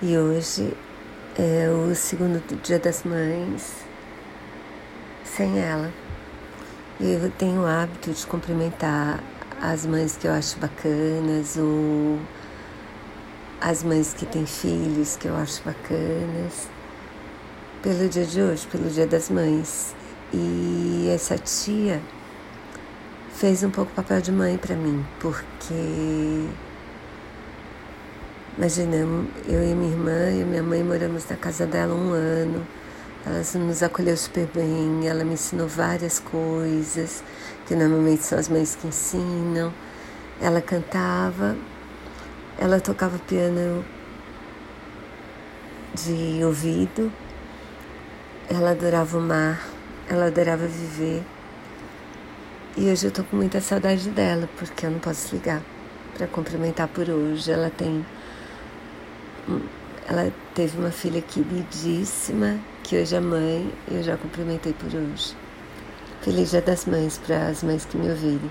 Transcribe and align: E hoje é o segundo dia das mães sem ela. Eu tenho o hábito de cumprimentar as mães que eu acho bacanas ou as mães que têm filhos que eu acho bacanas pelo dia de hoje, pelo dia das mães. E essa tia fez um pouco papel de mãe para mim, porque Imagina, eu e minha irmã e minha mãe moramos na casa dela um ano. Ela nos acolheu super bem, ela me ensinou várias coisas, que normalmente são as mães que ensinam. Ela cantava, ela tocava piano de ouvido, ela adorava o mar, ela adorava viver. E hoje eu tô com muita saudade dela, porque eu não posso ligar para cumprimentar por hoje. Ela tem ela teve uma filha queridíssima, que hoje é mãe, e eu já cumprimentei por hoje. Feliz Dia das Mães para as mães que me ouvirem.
E 0.00 0.16
hoje 0.16 0.76
é 1.36 1.68
o 1.68 1.92
segundo 1.92 2.40
dia 2.62 2.78
das 2.78 3.02
mães 3.02 3.84
sem 5.24 5.58
ela. 5.58 5.92
Eu 7.00 7.28
tenho 7.32 7.62
o 7.62 7.66
hábito 7.66 8.12
de 8.12 8.24
cumprimentar 8.24 9.20
as 9.60 9.84
mães 9.84 10.16
que 10.16 10.28
eu 10.28 10.32
acho 10.32 10.56
bacanas 10.60 11.56
ou 11.56 12.16
as 13.60 13.82
mães 13.82 14.14
que 14.14 14.24
têm 14.24 14.46
filhos 14.46 15.16
que 15.16 15.26
eu 15.26 15.34
acho 15.34 15.64
bacanas 15.64 16.68
pelo 17.82 18.08
dia 18.08 18.24
de 18.24 18.40
hoje, 18.40 18.68
pelo 18.68 18.88
dia 18.88 19.08
das 19.08 19.30
mães. 19.30 19.96
E 20.32 21.10
essa 21.12 21.36
tia 21.36 22.00
fez 23.32 23.64
um 23.64 23.70
pouco 23.70 23.90
papel 23.94 24.20
de 24.20 24.30
mãe 24.30 24.56
para 24.56 24.76
mim, 24.76 25.04
porque 25.18 26.46
Imagina, 28.58 28.96
eu 29.46 29.62
e 29.62 29.72
minha 29.72 29.92
irmã 29.92 30.30
e 30.32 30.44
minha 30.44 30.64
mãe 30.64 30.82
moramos 30.82 31.24
na 31.30 31.36
casa 31.36 31.64
dela 31.64 31.94
um 31.94 32.10
ano. 32.10 32.66
Ela 33.24 33.40
nos 33.64 33.84
acolheu 33.84 34.16
super 34.16 34.48
bem, 34.52 35.06
ela 35.06 35.22
me 35.22 35.34
ensinou 35.34 35.68
várias 35.68 36.18
coisas, 36.18 37.22
que 37.68 37.76
normalmente 37.76 38.24
são 38.24 38.36
as 38.36 38.48
mães 38.48 38.74
que 38.74 38.88
ensinam. 38.88 39.72
Ela 40.40 40.60
cantava, 40.60 41.56
ela 42.58 42.80
tocava 42.80 43.16
piano 43.28 43.84
de 45.94 46.42
ouvido, 46.42 47.12
ela 48.50 48.72
adorava 48.72 49.18
o 49.18 49.22
mar, 49.22 49.68
ela 50.08 50.26
adorava 50.26 50.66
viver. 50.66 51.22
E 52.76 52.90
hoje 52.90 53.06
eu 53.06 53.12
tô 53.12 53.22
com 53.22 53.36
muita 53.36 53.60
saudade 53.60 54.10
dela, 54.10 54.48
porque 54.58 54.84
eu 54.84 54.90
não 54.90 54.98
posso 54.98 55.32
ligar 55.32 55.62
para 56.16 56.26
cumprimentar 56.26 56.88
por 56.88 57.08
hoje. 57.08 57.52
Ela 57.52 57.70
tem 57.70 58.04
ela 60.08 60.32
teve 60.54 60.78
uma 60.78 60.90
filha 60.90 61.20
queridíssima, 61.20 62.58
que 62.82 62.96
hoje 62.96 63.14
é 63.14 63.20
mãe, 63.20 63.72
e 63.90 63.96
eu 63.96 64.02
já 64.02 64.16
cumprimentei 64.16 64.72
por 64.72 64.86
hoje. 64.86 65.36
Feliz 66.22 66.50
Dia 66.50 66.62
das 66.62 66.86
Mães 66.86 67.18
para 67.18 67.48
as 67.48 67.62
mães 67.62 67.84
que 67.84 67.96
me 67.96 68.10
ouvirem. 68.10 68.50